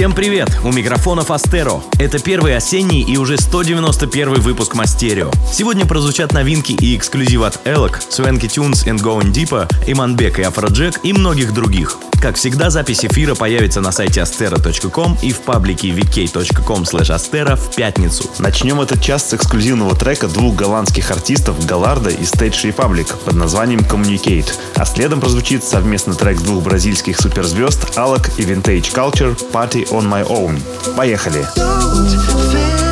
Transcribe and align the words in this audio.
Всем 0.00 0.14
привет! 0.14 0.48
У 0.64 0.72
микрофона 0.72 1.20
Фастеро. 1.20 1.82
Это 1.98 2.18
первый 2.18 2.56
осенний 2.56 3.02
и 3.02 3.18
уже 3.18 3.36
191 3.36 4.32
выпуск 4.40 4.74
Мастерио. 4.74 5.30
Сегодня 5.52 5.84
прозвучат 5.84 6.32
новинки 6.32 6.72
и 6.72 6.96
эксклюзив 6.96 7.42
от 7.42 7.60
Элок, 7.66 8.00
Свенки 8.08 8.46
Tunes 8.46 8.86
and 8.86 9.02
Going 9.02 9.30
Deeper, 9.30 9.70
Иманбек 9.86 10.38
и 10.38 10.42
Афроджек 10.42 11.00
и 11.02 11.12
многих 11.12 11.52
других. 11.52 11.98
Как 12.20 12.36
всегда, 12.36 12.68
запись 12.68 13.02
эфира 13.02 13.34
появится 13.34 13.80
на 13.80 13.92
сайте 13.92 14.20
astera.com 14.20 15.16
и 15.22 15.32
в 15.32 15.40
паблике 15.40 15.88
vk.com 15.88 16.82
astera 16.82 17.56
в 17.56 17.74
пятницу. 17.74 18.28
Начнем 18.38 18.78
этот 18.82 19.02
час 19.02 19.30
с 19.30 19.34
эксклюзивного 19.34 19.96
трека 19.96 20.28
двух 20.28 20.54
голландских 20.54 21.10
артистов 21.10 21.64
Галарда 21.64 22.10
и 22.10 22.22
Stage 22.22 22.74
Republic 22.74 23.14
под 23.24 23.34
названием 23.34 23.80
Communicate, 23.80 24.52
а 24.76 24.84
следом 24.84 25.20
прозвучит 25.20 25.64
совместный 25.64 26.14
трек 26.14 26.42
двух 26.42 26.62
бразильских 26.62 27.18
суперзвезд 27.18 27.96
Alok 27.96 28.30
и 28.36 28.42
Vintage 28.42 28.94
Culture 28.94 29.34
Party 29.50 29.88
on 29.88 30.06
My 30.06 30.26
Own. 30.28 30.60
Поехали! 30.94 31.46
Don't 31.56 32.90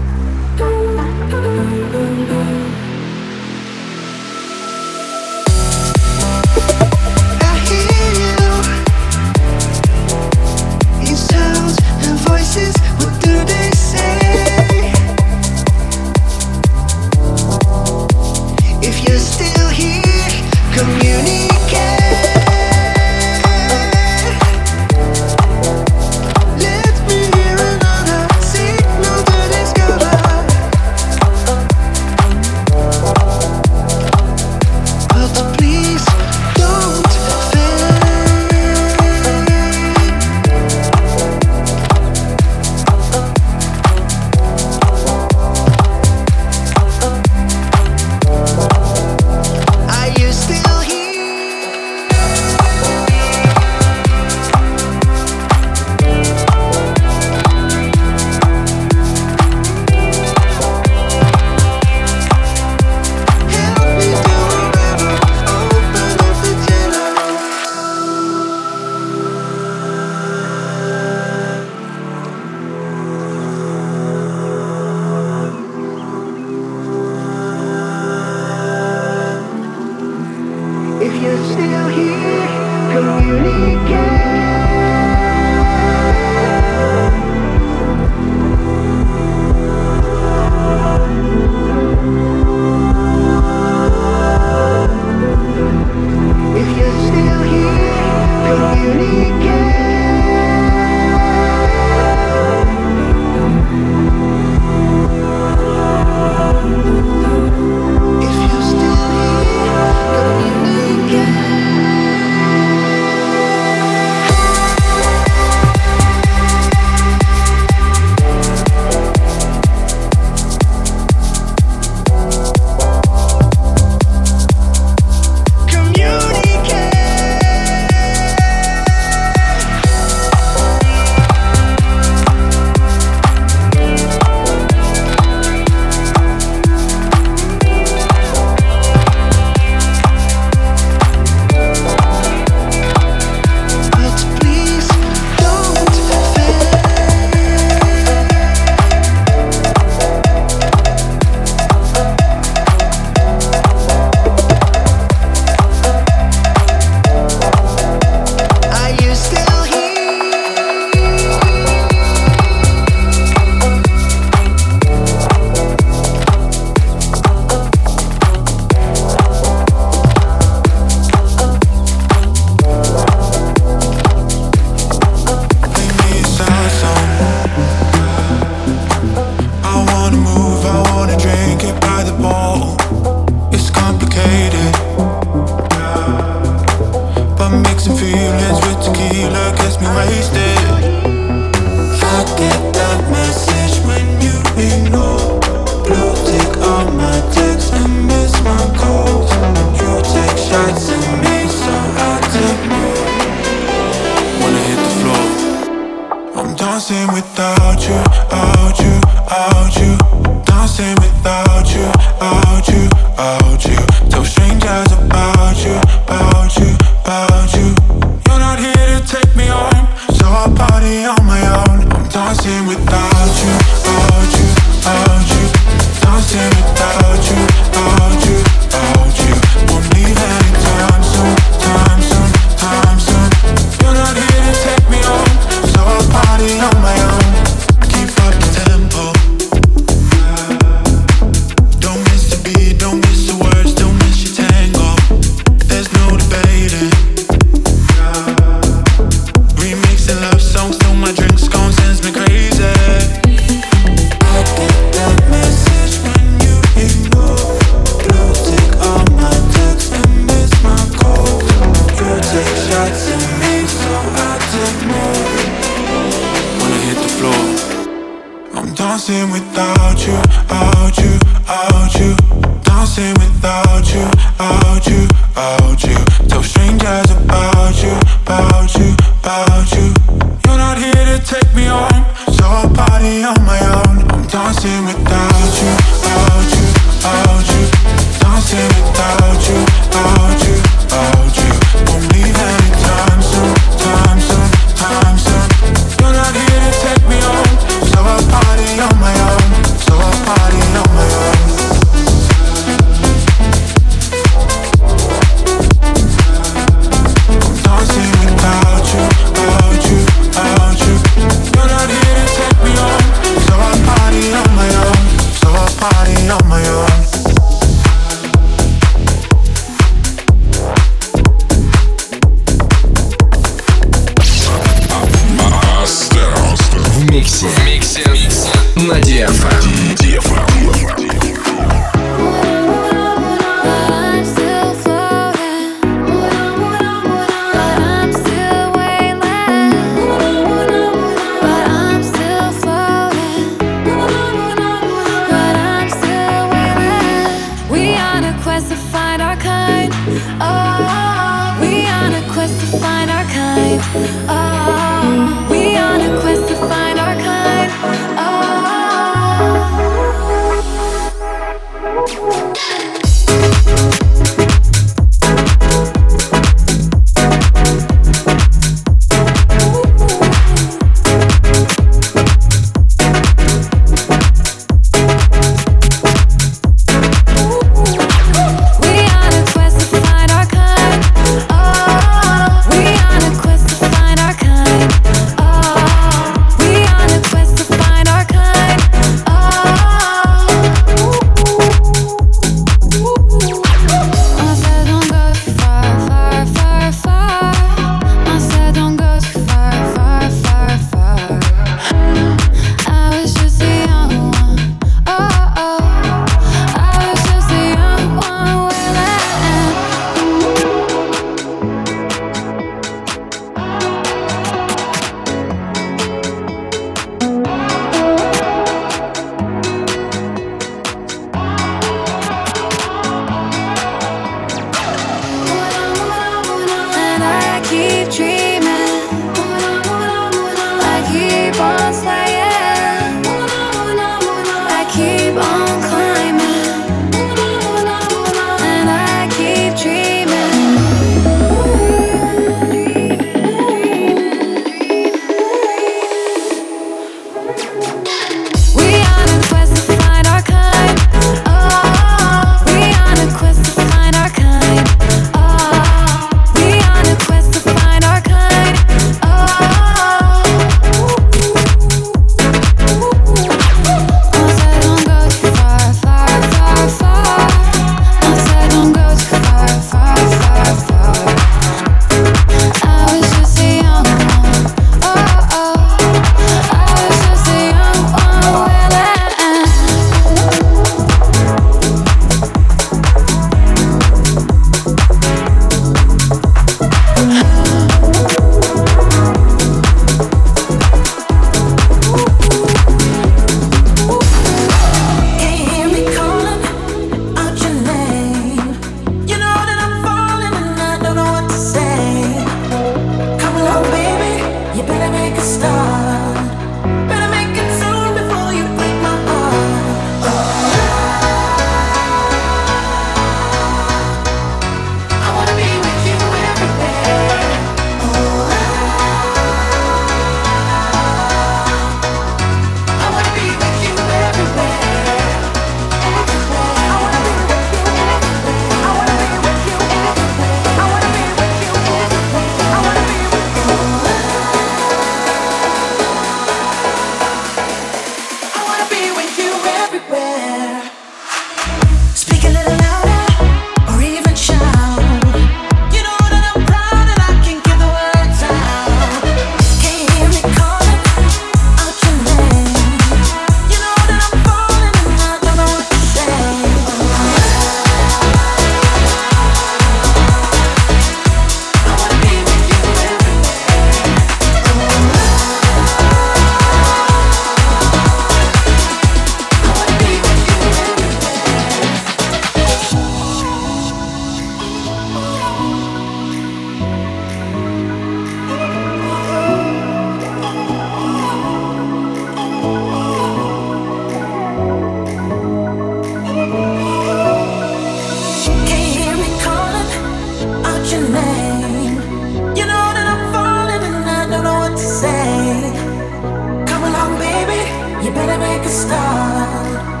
You 598.03 598.11
better 598.11 598.39
make 598.39 598.65
a 598.65 598.69
start. 598.69 600.00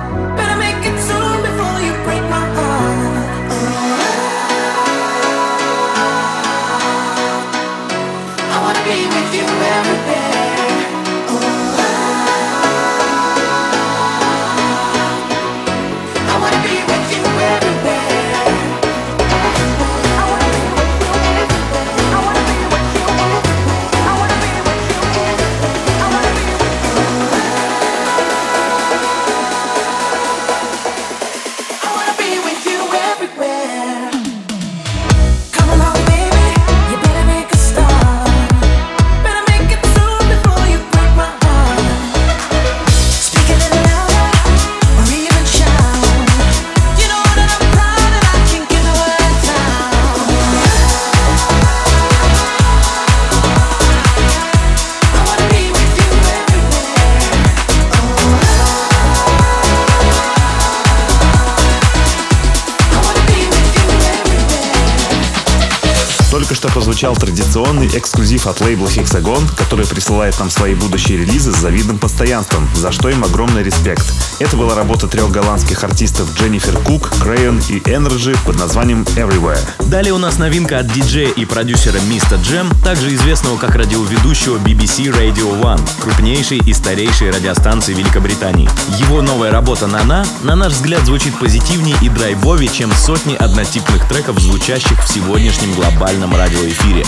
Прозвучал 67.01 67.15
традиционный 67.15 67.87
эксклюзив 67.87 68.45
от 68.45 68.61
лейбла 68.61 68.85
Hexagon, 68.85 69.41
который 69.57 69.87
присылает 69.87 70.37
нам 70.39 70.51
свои 70.51 70.75
будущие 70.75 71.17
релизы 71.17 71.51
с 71.51 71.55
завидным 71.55 71.97
постоянством, 71.97 72.69
за 72.75 72.91
что 72.91 73.09
им 73.09 73.23
огромный 73.23 73.63
респект. 73.63 74.05
Это 74.41 74.57
была 74.57 74.73
работа 74.73 75.07
трех 75.07 75.29
голландских 75.29 75.83
артистов 75.83 76.27
Дженнифер 76.35 76.75
Кук, 76.79 77.11
Crayon 77.23 77.63
и 77.69 77.77
Energy 77.81 78.35
под 78.43 78.57
названием 78.57 79.03
Everywhere. 79.15 79.61
Далее 79.87 80.13
у 80.13 80.17
нас 80.17 80.39
новинка 80.39 80.79
от 80.79 80.91
диджея 80.91 81.29
и 81.29 81.45
продюсера 81.45 81.99
Миста 82.09 82.37
Джем, 82.37 82.67
также 82.83 83.13
известного 83.13 83.59
как 83.59 83.75
радиоведущего 83.75 84.57
BBC 84.57 85.15
Radio 85.15 85.61
One, 85.61 85.87
крупнейшей 86.01 86.57
и 86.57 86.73
старейшей 86.73 87.29
радиостанции 87.29 87.93
Великобритании. 87.93 88.67
Его 88.97 89.21
новая 89.21 89.51
работа 89.51 89.85
«Нана», 89.85 90.25
на 90.41 90.55
наш 90.55 90.73
взгляд, 90.73 91.05
звучит 91.05 91.37
позитивнее 91.37 91.95
и 92.01 92.09
драйвовее, 92.09 92.71
чем 92.71 92.91
сотни 92.93 93.35
однотипных 93.35 94.07
треков, 94.07 94.39
звучащих 94.39 95.03
в 95.03 95.07
сегодняшнем 95.07 95.71
глобальном 95.75 96.35
радиоэфире 96.35 97.05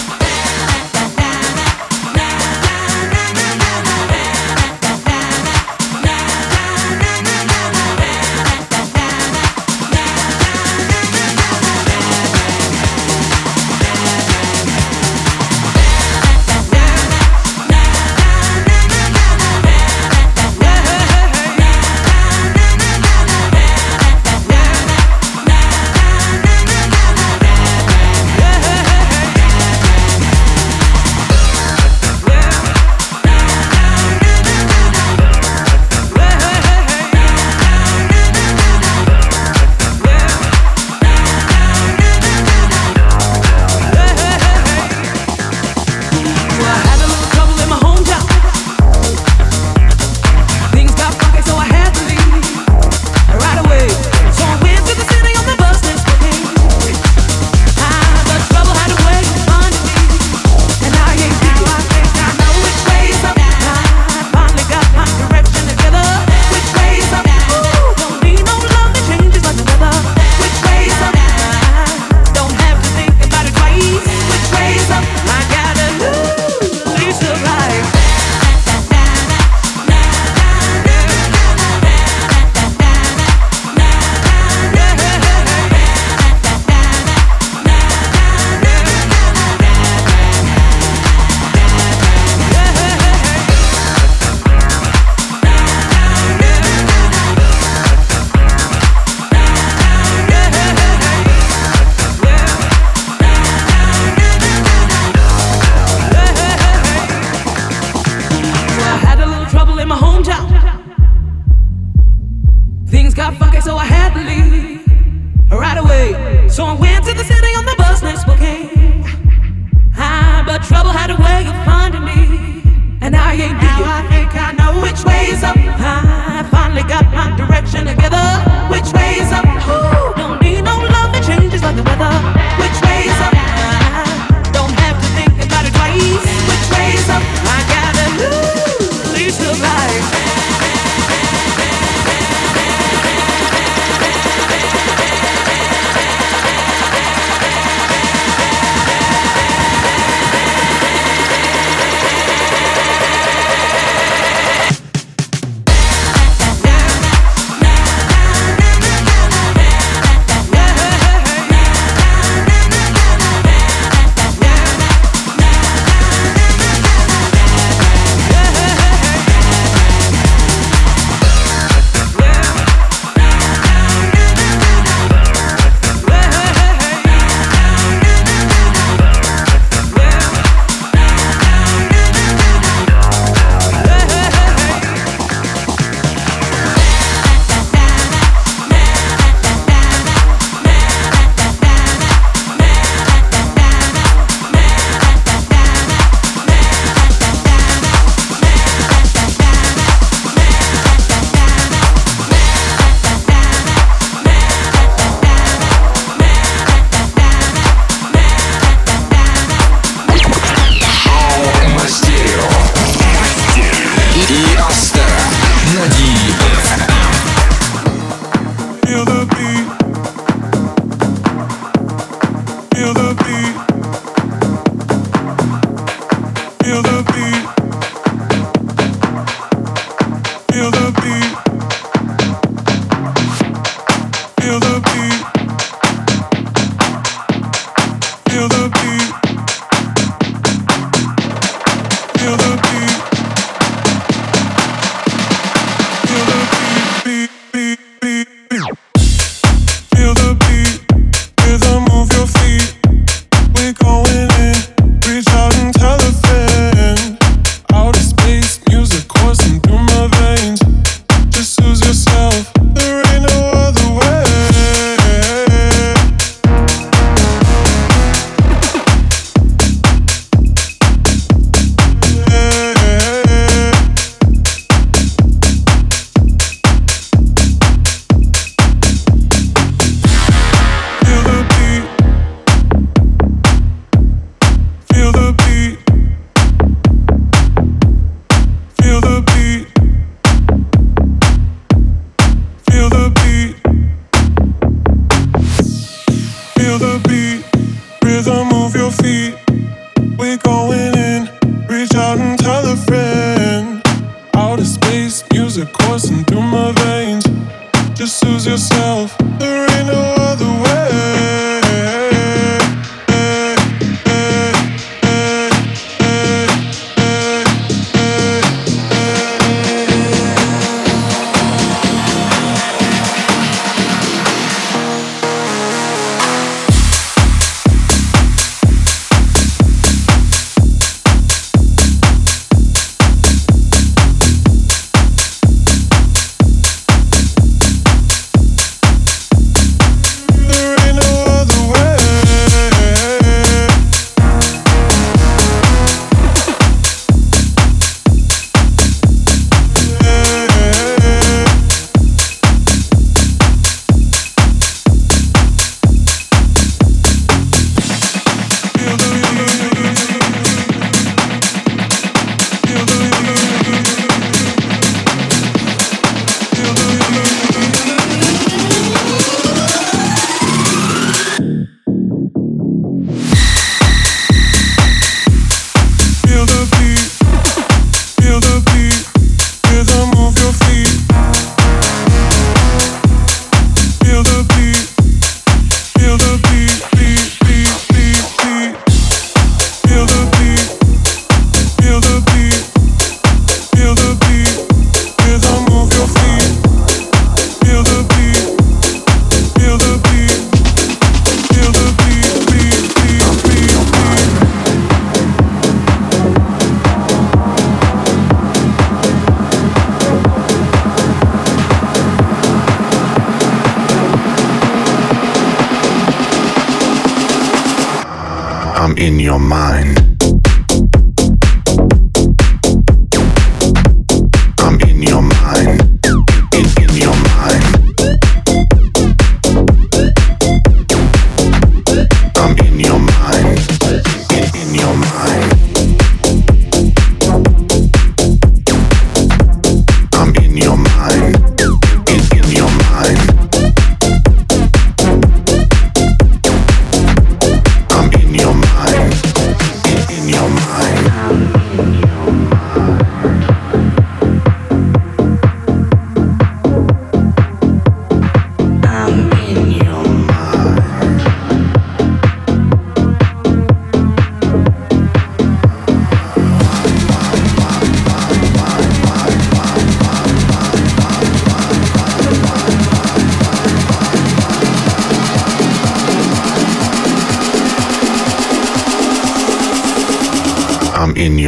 feel 238.33 238.47
the 238.47 238.72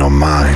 your 0.05 0.11
mind. 0.11 0.54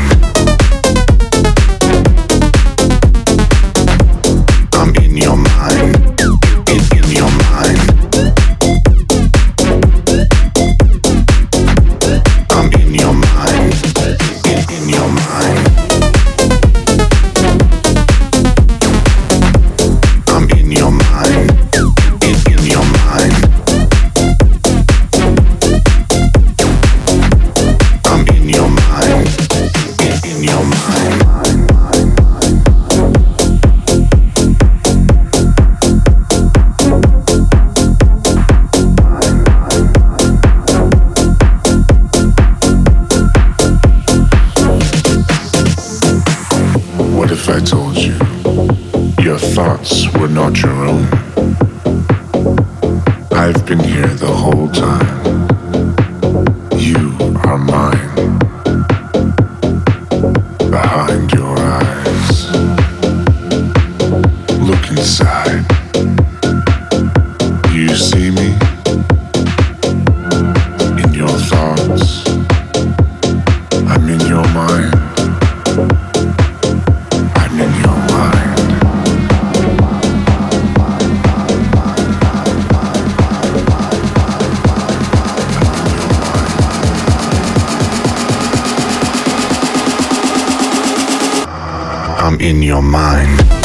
mind. 92.89 93.59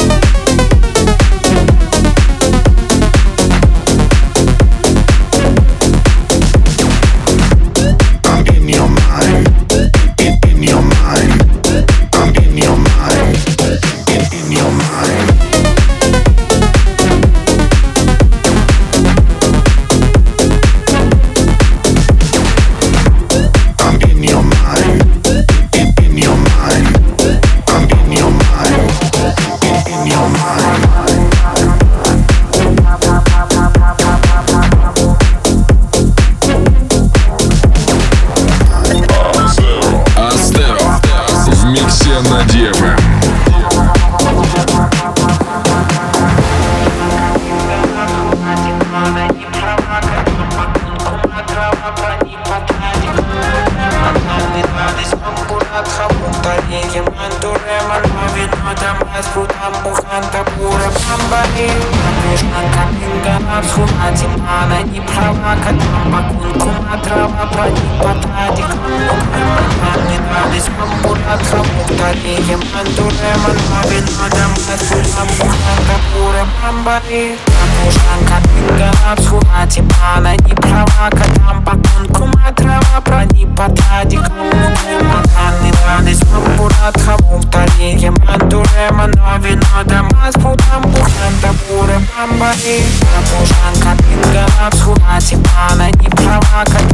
боли 76.84 77.36
Там 77.46 77.88
ужанка, 77.88 78.36
пинга, 78.48 78.90
обсхуна 79.10 79.66
Типа 79.68 79.94
она 80.16 80.36
не 80.36 80.54
права, 80.54 81.10
котам 81.10 81.64
по 81.64 81.72
тонку 81.72 82.26
матрава 82.26 83.00
Прони 83.04 83.46
по 83.46 83.64
тадикам, 83.64 84.32
луны, 84.38 85.02
мананы, 85.02 85.72
раны 85.86 86.14
Смамбурат, 86.14 87.00
хаму, 87.00 87.40
втали, 87.40 87.96
еман, 87.98 88.48
дуре, 88.48 88.90
мано 88.90 89.38
Вино, 89.38 89.84
дамас, 89.84 90.34
путам, 90.34 90.82
бухен, 90.82 91.34
табуре, 91.40 91.98
бамбари 92.16 92.82
Там 93.00 93.24
ужанка, 93.42 94.02
пинга, 94.02 94.46
обсхуна 94.66 95.20
Типа 95.20 95.50
она 95.70 95.90
не 95.90 96.08
права, 96.10 96.64
котам 96.64 96.93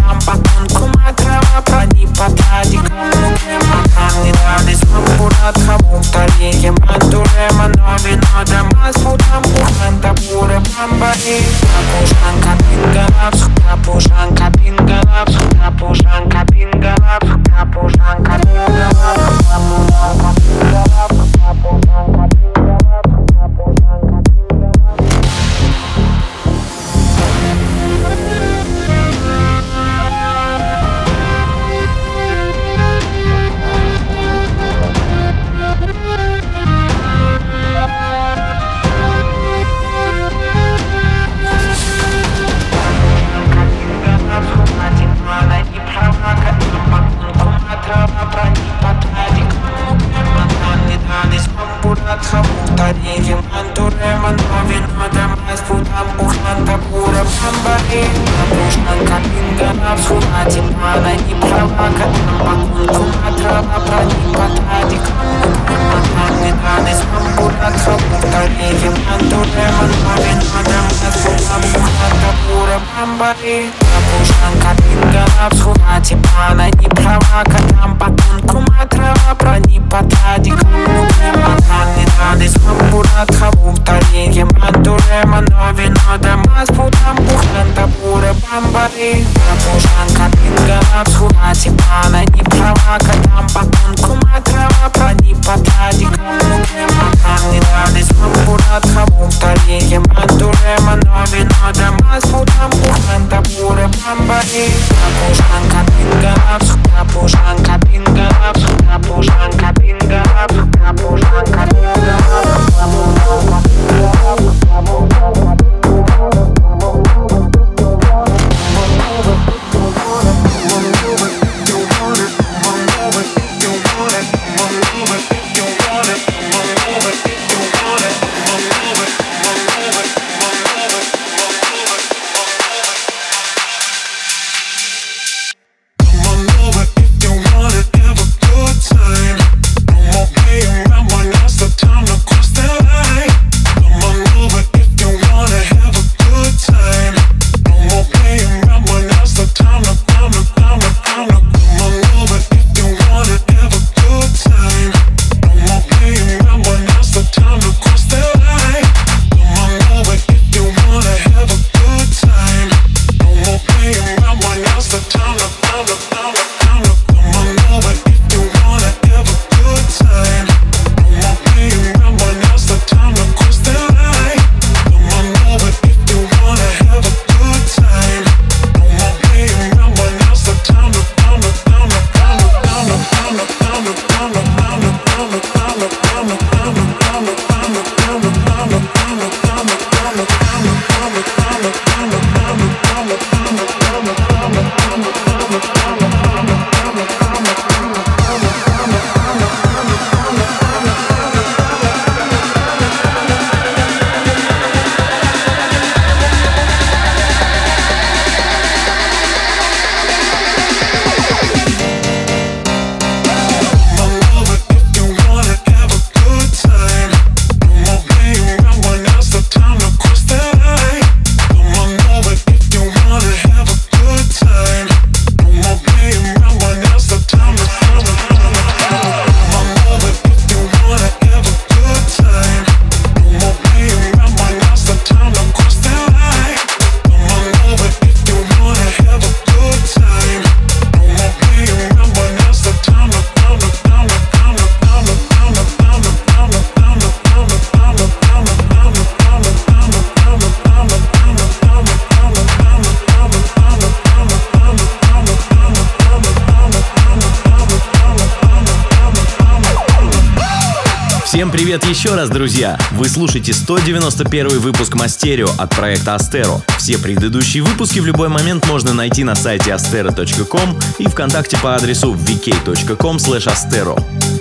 раз, 262.21 262.29
друзья! 262.29 262.79
Вы 262.91 263.09
слушаете 263.09 263.55
191 263.55 264.61
выпуск 264.61 264.95
Мастерио 264.95 265.49
от 265.57 265.71
проекта 265.71 266.17
Астеро. 266.17 266.61
Все 266.77 266.99
предыдущие 266.99 267.63
выпуски 267.63 267.99
в 267.99 268.05
любой 268.05 268.29
момент 268.29 268.67
можно 268.67 268.93
найти 268.93 269.25
на 269.25 269.35
сайте 269.35 269.71
astero.com 269.71 270.79
и 270.99 271.09
ВКонтакте 271.09 271.57
по 271.57 271.75
адресу 271.75 272.13
vk.com. 272.13 273.19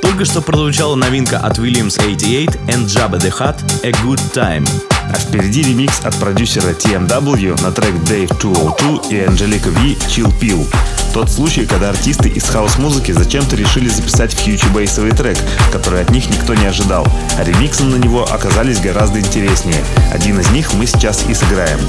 Только 0.01 0.25
что 0.25 0.41
прозвучала 0.41 0.95
новинка 0.95 1.37
от 1.37 1.57
Williams 1.57 1.97
88 2.03 2.51
and 2.67 2.85
Jabba 2.85 3.17
the 3.17 3.31
Hutt 3.31 3.55
«A 3.83 3.91
Good 3.91 4.19
Time». 4.33 4.67
А 5.13 5.17
впереди 5.17 5.63
ремикс 5.63 6.01
от 6.03 6.15
продюсера 6.17 6.71
TMW 6.71 7.61
на 7.61 7.71
трек 7.71 7.93
Dave 7.93 8.37
202 8.41 9.09
и 9.09 9.23
Анжелика 9.23 9.69
V 9.69 9.95
Chill 10.09 10.33
Pill. 10.37 10.67
Тот 11.13 11.31
случай, 11.31 11.65
когда 11.65 11.89
артисты 11.89 12.29
из 12.29 12.43
хаос-музыки 12.43 13.11
зачем-то 13.11 13.55
решили 13.55 13.89
записать 13.89 14.33
фьючи-бейсовый 14.33 15.11
трек, 15.11 15.37
который 15.71 16.01
от 16.01 16.11
них 16.11 16.29
никто 16.29 16.53
не 16.53 16.65
ожидал, 16.65 17.05
а 17.37 17.43
ремиксы 17.43 17.83
на 17.83 17.95
него 17.95 18.23
оказались 18.23 18.79
гораздо 18.79 19.19
интереснее. 19.19 19.83
Один 20.13 20.39
из 20.39 20.49
них 20.51 20.73
мы 20.73 20.85
сейчас 20.85 21.25
и 21.27 21.33
сыграем. 21.33 21.79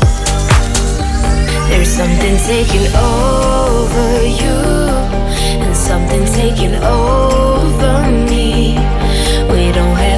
We 9.51 9.73
don't 9.73 9.97
have 9.97 10.10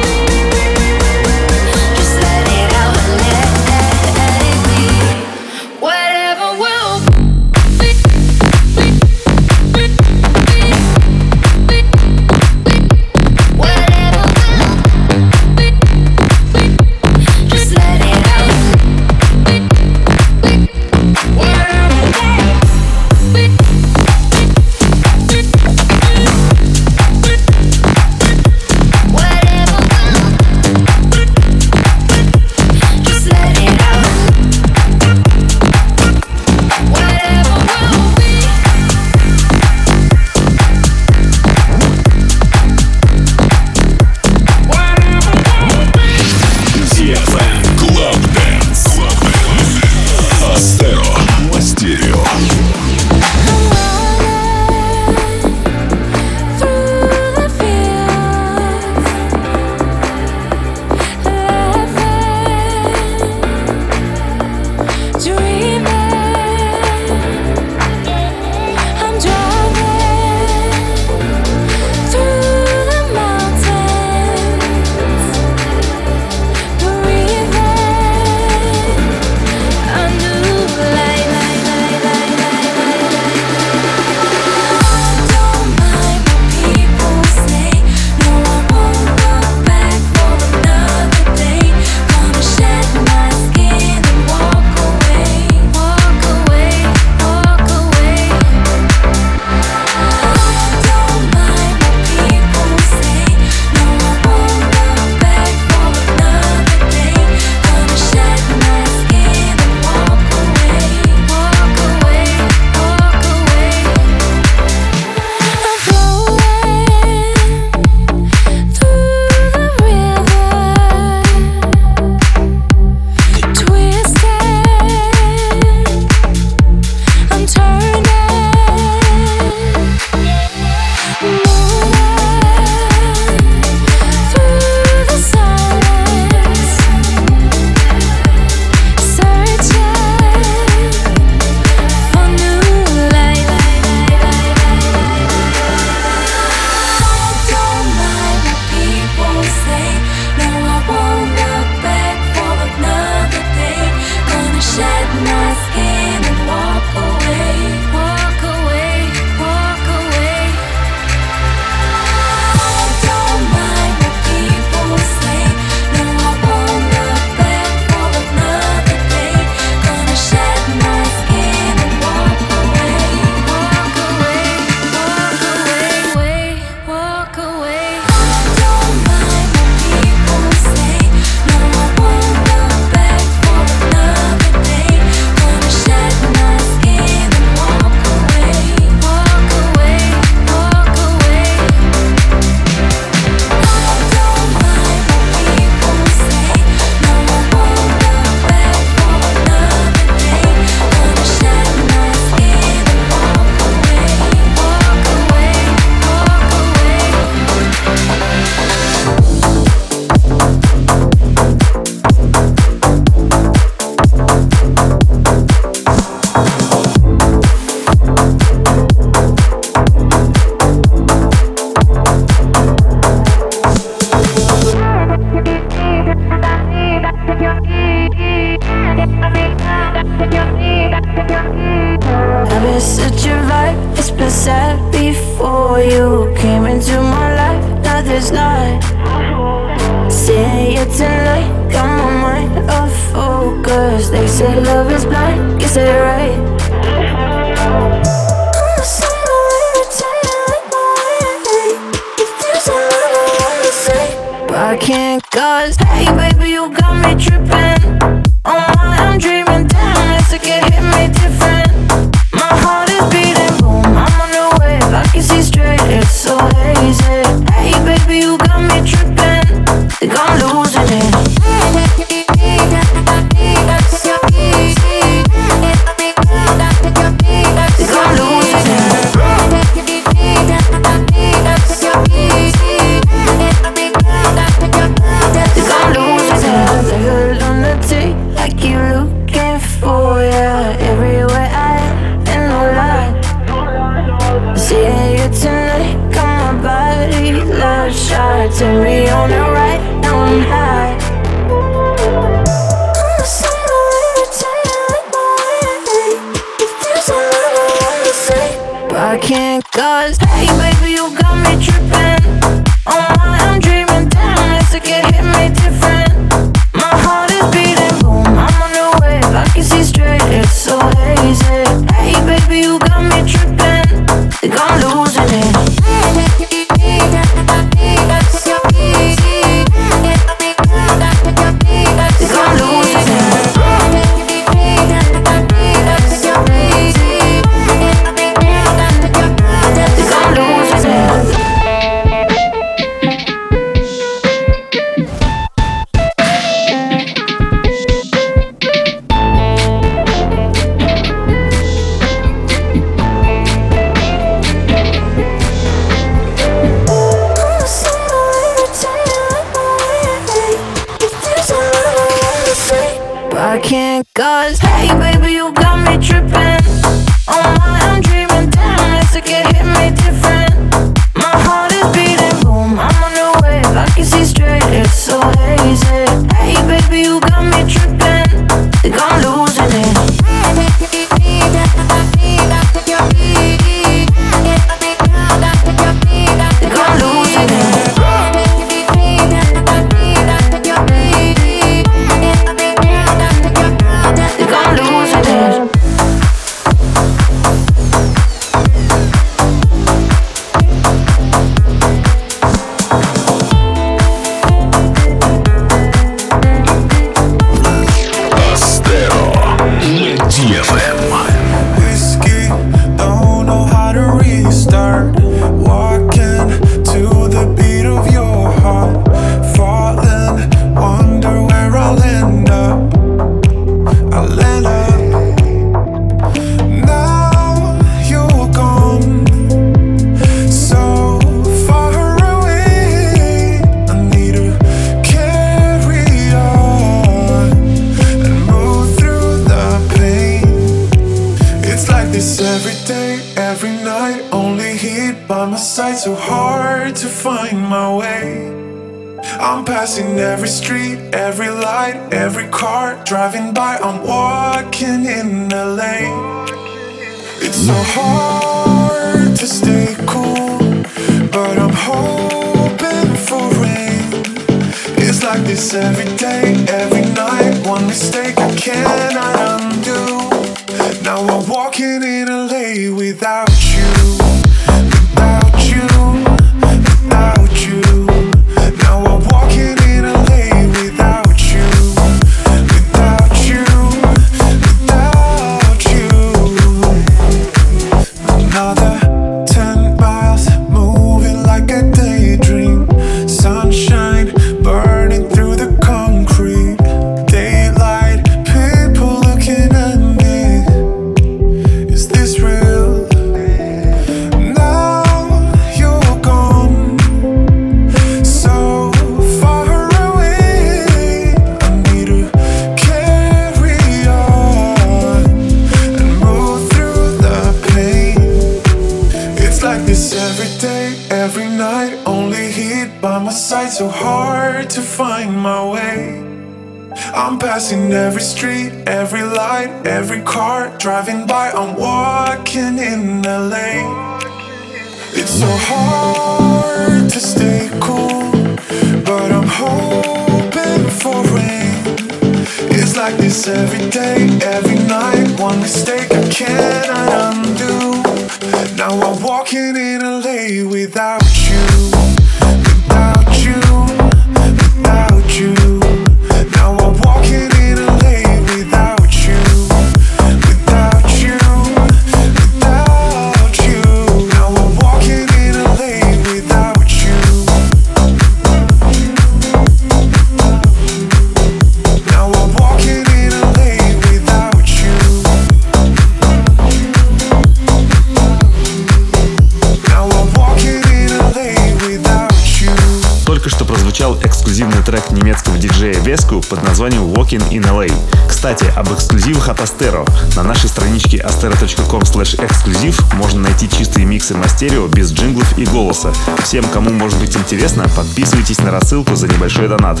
стерео 594.62 594.86
без 594.86 595.12
джинглов 595.12 595.58
и 595.58 595.64
голоса. 595.64 596.12
Всем, 596.44 596.64
кому 596.72 596.90
может 596.90 597.18
быть 597.18 597.36
интересно, 597.36 597.88
подписывайтесь 597.96 598.58
на 598.58 598.70
рассылку 598.70 599.16
за 599.16 599.26
небольшой 599.26 599.66
донат. 599.66 600.00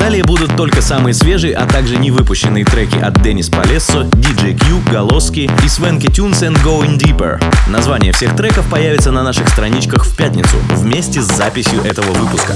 Далее 0.00 0.24
будут 0.24 0.56
только 0.56 0.82
самые 0.82 1.14
свежие, 1.14 1.54
а 1.54 1.64
также 1.64 1.96
невыпущенные 1.96 2.64
треки 2.64 2.98
от 2.98 3.22
Денис 3.22 3.48
Полессо, 3.48 4.02
DJ 4.02 4.58
Q, 4.58 4.80
Голоски 4.90 5.48
и 5.64 5.68
Свенки 5.68 6.08
Tunes 6.08 6.40
and 6.40 6.60
Going 6.64 6.98
Deeper. 6.98 7.40
Название 7.68 8.12
всех 8.12 8.34
треков 8.34 8.68
появится 8.68 9.12
на 9.12 9.22
наших 9.22 9.48
страничках 9.48 10.04
в 10.04 10.16
пятницу 10.16 10.56
вместе 10.70 11.22
с 11.22 11.26
записью 11.26 11.80
этого 11.84 12.10
выпуска. 12.12 12.54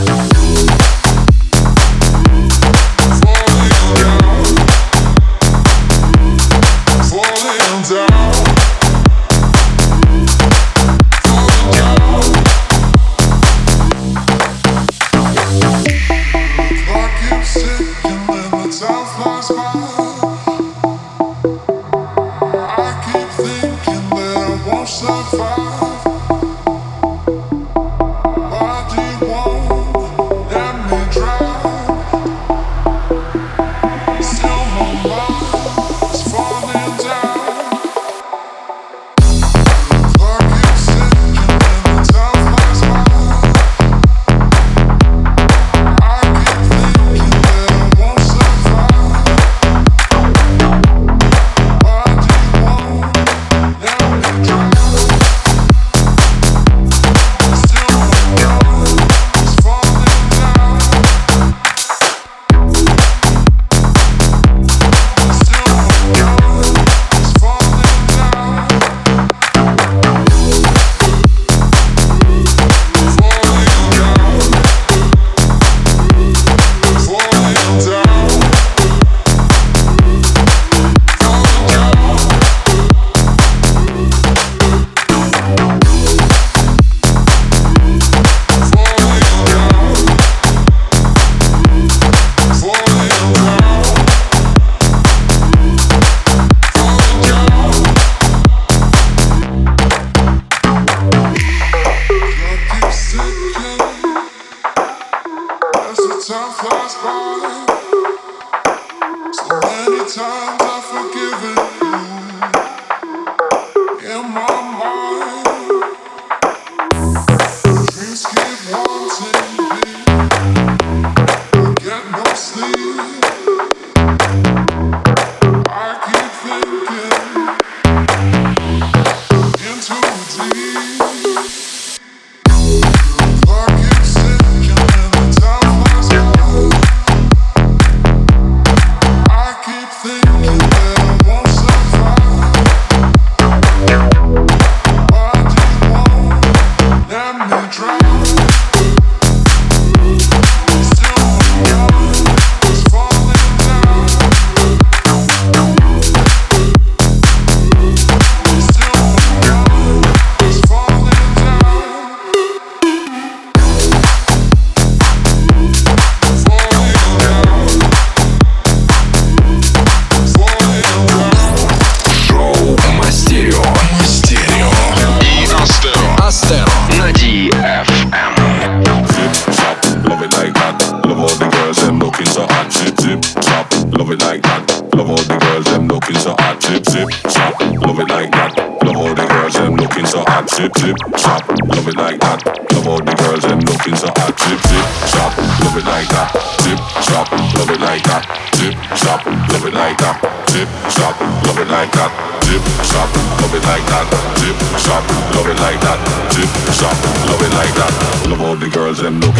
down 7.87 8.24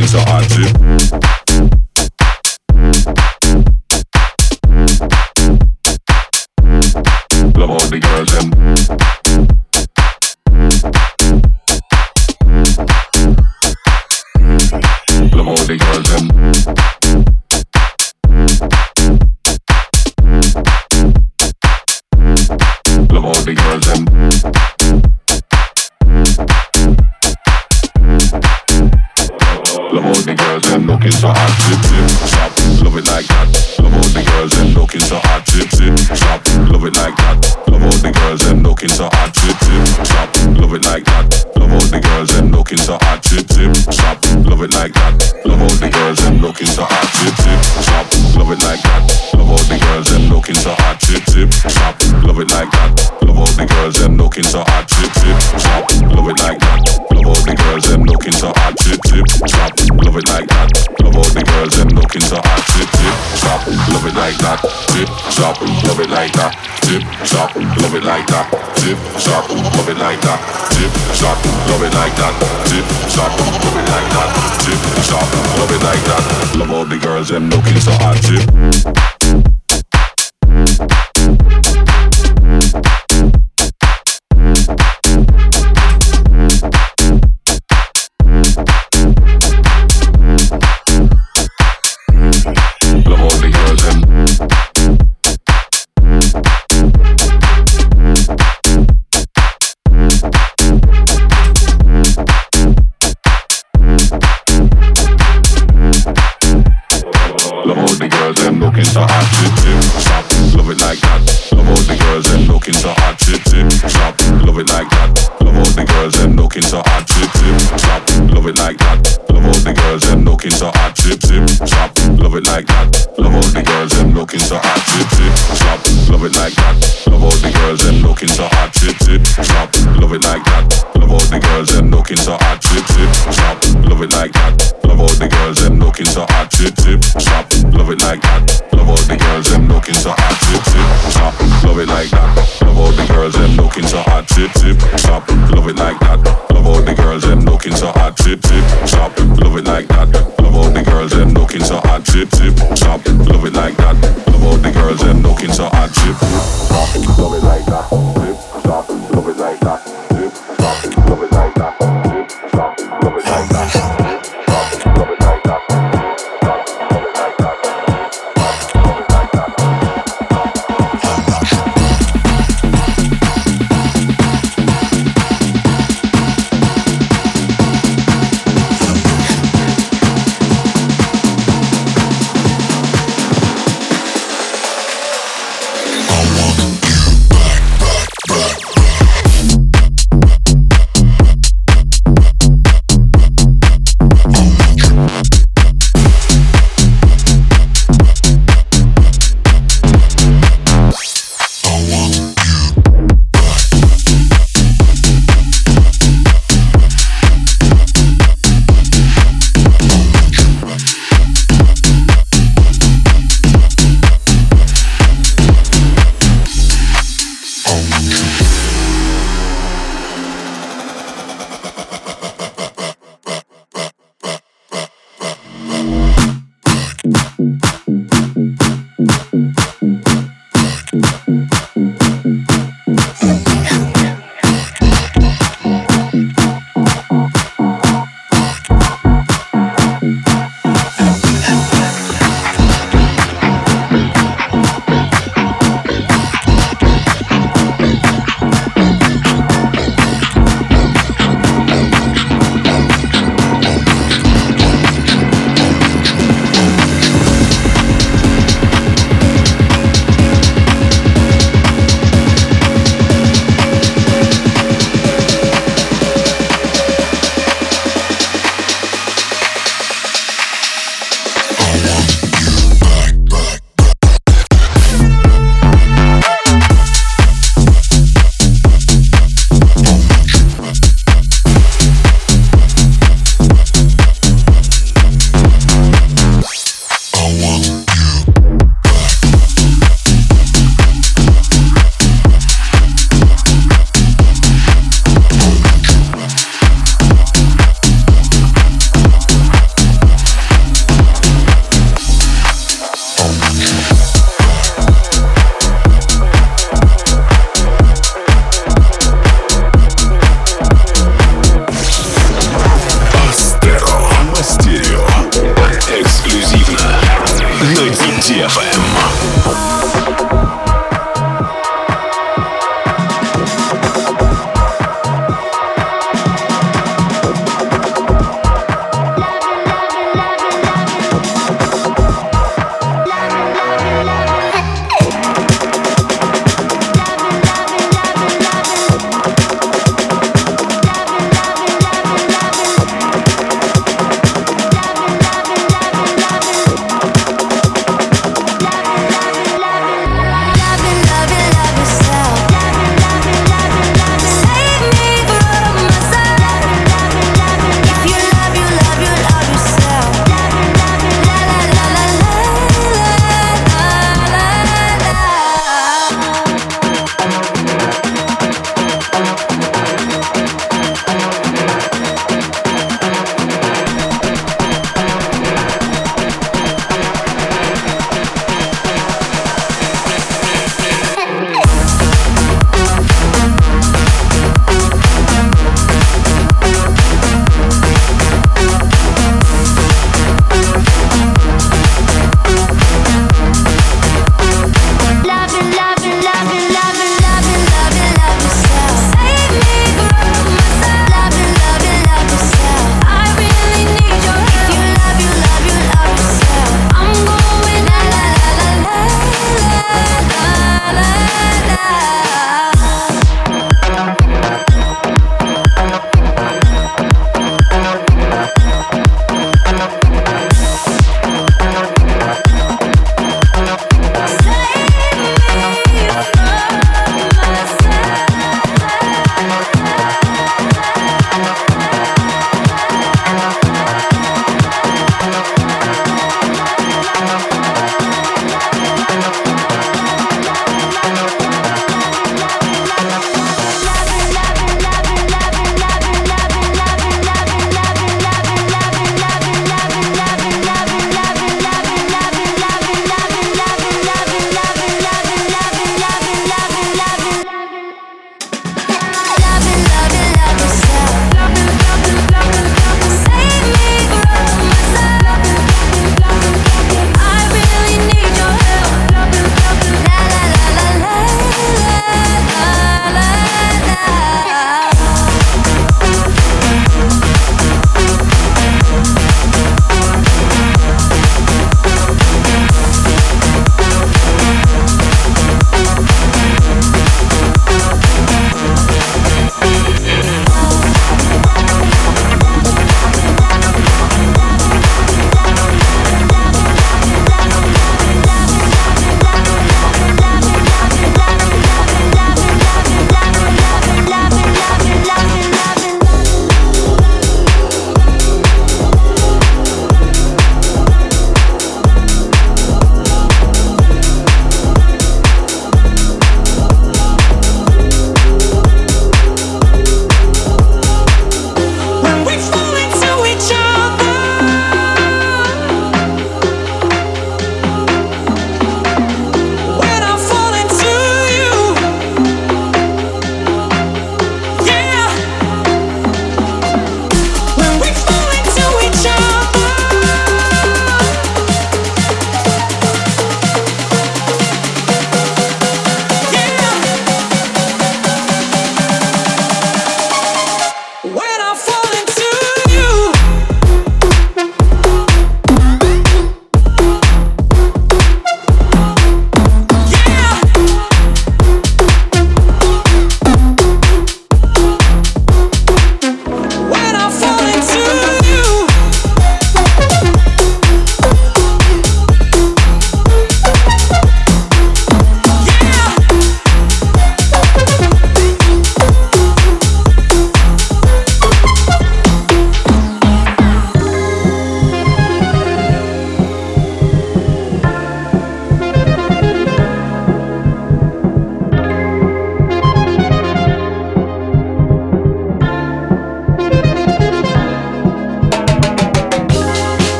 into 0.00 0.18
I 0.28 0.40
two. 0.48 0.99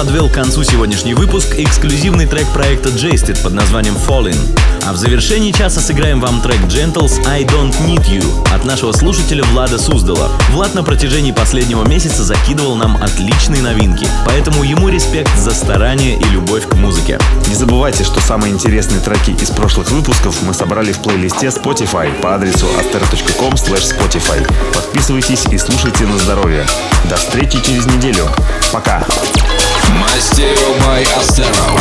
Подвел 0.00 0.30
к 0.30 0.32
концу 0.32 0.64
сегодняшний 0.64 1.12
выпуск 1.12 1.56
эксклюзивный 1.58 2.24
трек 2.24 2.48
проекта 2.54 2.88
Jasted 2.88 3.42
под 3.42 3.52
названием 3.52 3.96
Falling. 3.96 4.38
А 4.86 4.94
в 4.94 4.96
завершении 4.96 5.52
часа 5.52 5.82
сыграем 5.82 6.22
вам 6.22 6.40
трек 6.40 6.58
Gentles 6.62 7.22
I 7.26 7.44
Don't 7.44 7.74
Need 7.86 8.06
You 8.08 8.54
от 8.54 8.64
нашего 8.64 8.92
слушателя 8.92 9.44
Влада 9.44 9.78
Суздала. 9.78 10.30
Влад 10.52 10.74
на 10.74 10.82
протяжении 10.82 11.32
последнего 11.32 11.86
месяца 11.86 12.24
закидывал 12.24 12.76
нам 12.76 12.96
отличные 12.96 13.60
новинки, 13.60 14.08
поэтому 14.24 14.62
ему 14.62 14.88
респект 14.88 15.36
за 15.36 15.50
старание 15.50 16.18
и 16.18 16.24
любовь 16.24 16.66
к 16.66 16.76
музыке. 16.76 17.18
Не 17.48 17.54
забывайте, 17.54 18.02
что 18.02 18.20
самые 18.20 18.54
интересные 18.54 19.02
треки 19.02 19.32
из 19.32 19.50
прошлых 19.50 19.90
выпусков 19.90 20.40
мы 20.40 20.54
собрали 20.54 20.92
в 20.92 21.02
плейлисте 21.02 21.48
Spotify 21.48 22.10
по 22.22 22.36
адресу 22.36 22.64
astero.com 22.80 23.52
spotify. 23.52 24.50
Подписывайтесь 24.72 25.44
и 25.50 25.58
слушайте 25.58 26.06
на 26.06 26.16
здоровье. 26.16 26.66
До 27.10 27.16
встречи 27.16 27.60
через 27.60 27.84
неделю. 27.84 28.26
Пока! 28.72 29.04
My 29.98 30.18
stereo 30.18 30.78
by 30.80 31.02
Astero. 31.18 31.80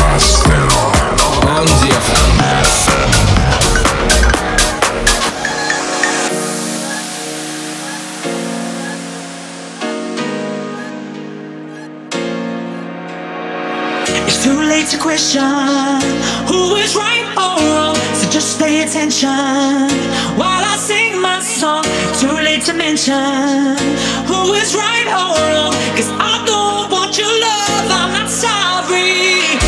It's 14.28 14.44
too 14.44 14.62
late 14.62 14.88
to 14.90 14.98
question 14.98 15.42
who 16.48 16.76
is 16.76 16.96
right 16.96 17.26
or 17.36 17.58
wrong. 17.76 17.96
So 18.16 18.30
just 18.30 18.60
pay 18.60 18.84
attention 18.84 19.30
while 20.38 20.64
I 20.64 20.78
sing 20.80 21.22
my 21.22 21.40
song. 21.42 21.84
Too 22.20 22.32
late 22.32 22.64
to 22.66 22.74
mention 22.74 23.78
who 24.26 24.54
is 24.54 24.76
right 24.76 25.08
or 25.08 25.36
wrong. 25.50 25.74
I'm 26.20 26.46
the 26.46 26.94
one 26.94 26.99
your 27.18 27.28
love, 27.28 27.92
I'm 27.92 28.12
not 28.14 28.30
sorry. 28.30 29.59